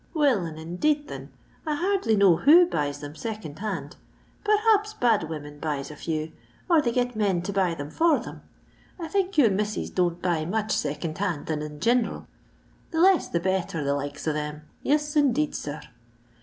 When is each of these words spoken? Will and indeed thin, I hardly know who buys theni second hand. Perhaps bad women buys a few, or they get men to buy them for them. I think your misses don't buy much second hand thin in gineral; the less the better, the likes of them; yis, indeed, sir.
Will 0.15 0.45
and 0.47 0.57
indeed 0.57 1.07
thin, 1.07 1.29
I 1.63 1.75
hardly 1.75 2.15
know 2.15 2.37
who 2.37 2.65
buys 2.65 3.01
theni 3.03 3.15
second 3.15 3.59
hand. 3.59 3.97
Perhaps 4.43 4.95
bad 4.95 5.29
women 5.29 5.59
buys 5.59 5.91
a 5.91 5.95
few, 5.95 6.31
or 6.67 6.81
they 6.81 6.91
get 6.91 7.15
men 7.15 7.43
to 7.43 7.53
buy 7.53 7.75
them 7.75 7.91
for 7.91 8.17
them. 8.17 8.41
I 8.99 9.07
think 9.07 9.37
your 9.37 9.51
misses 9.51 9.91
don't 9.91 10.19
buy 10.19 10.43
much 10.43 10.71
second 10.71 11.19
hand 11.19 11.45
thin 11.45 11.61
in 11.61 11.79
gineral; 11.79 12.25
the 12.89 12.99
less 12.99 13.27
the 13.27 13.39
better, 13.39 13.83
the 13.83 13.93
likes 13.93 14.25
of 14.25 14.33
them; 14.33 14.63
yis, 14.81 15.15
indeed, 15.15 15.53
sir. 15.53 15.81